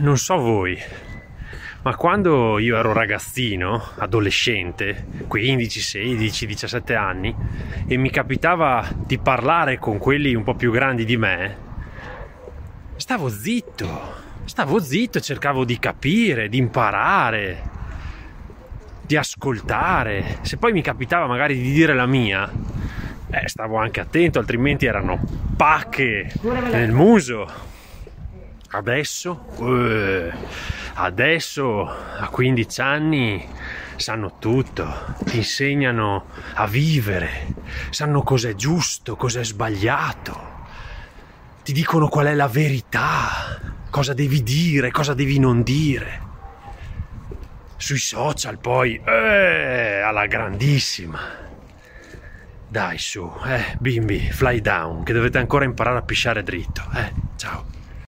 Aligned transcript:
non 0.00 0.18
so 0.18 0.36
voi, 0.36 0.78
ma 1.82 1.94
quando 1.96 2.58
io 2.58 2.76
ero 2.76 2.92
ragazzino, 2.92 3.90
adolescente, 3.98 5.06
15, 5.28 5.80
16, 5.80 6.46
17 6.46 6.94
anni, 6.94 7.34
e 7.86 7.96
mi 7.96 8.10
capitava 8.10 8.88
di 8.96 9.18
parlare 9.18 9.78
con 9.78 9.98
quelli 9.98 10.34
un 10.34 10.42
po' 10.42 10.54
più 10.54 10.70
grandi 10.70 11.04
di 11.04 11.16
me, 11.16 11.56
stavo 12.96 13.28
zitto, 13.28 14.14
stavo 14.44 14.80
zitto 14.80 15.20
cercavo 15.20 15.64
di 15.64 15.78
capire, 15.78 16.48
di 16.48 16.58
imparare, 16.58 17.62
di 19.02 19.16
ascoltare. 19.16 20.38
Se 20.40 20.56
poi 20.56 20.72
mi 20.72 20.82
capitava 20.82 21.26
magari 21.26 21.60
di 21.60 21.70
dire 21.70 21.94
la 21.94 22.06
mia, 22.06 22.50
eh, 23.30 23.48
stavo 23.48 23.76
anche 23.76 24.00
attento, 24.00 24.38
altrimenti 24.38 24.86
erano 24.86 25.20
pacche 25.56 26.32
nel 26.70 26.92
muso. 26.92 27.72
Adesso, 28.74 29.44
uh, 29.58 30.32
adesso 30.94 31.86
a 31.86 32.26
15 32.26 32.80
anni 32.80 33.48
sanno 33.94 34.38
tutto, 34.40 35.14
ti 35.26 35.36
insegnano 35.36 36.24
a 36.54 36.66
vivere, 36.66 37.54
sanno 37.90 38.22
cos'è 38.22 38.56
giusto, 38.56 39.14
cos'è 39.14 39.44
sbagliato, 39.44 40.66
ti 41.62 41.72
dicono 41.72 42.08
qual 42.08 42.26
è 42.26 42.34
la 42.34 42.48
verità, 42.48 43.60
cosa 43.90 44.12
devi 44.12 44.42
dire, 44.42 44.90
cosa 44.90 45.14
devi 45.14 45.38
non 45.38 45.62
dire. 45.62 46.22
Sui 47.76 47.98
social 47.98 48.58
poi, 48.58 49.00
eh, 49.06 50.00
alla 50.00 50.26
grandissima. 50.26 51.20
Dai 52.66 52.98
su, 52.98 53.32
eh, 53.46 53.76
bimbi, 53.78 54.18
fly 54.32 54.60
down, 54.60 55.04
che 55.04 55.12
dovete 55.12 55.38
ancora 55.38 55.64
imparare 55.64 55.98
a 55.98 56.02
pisciare 56.02 56.42
dritto, 56.42 56.82
eh, 56.92 57.12
ciao. 57.36 57.73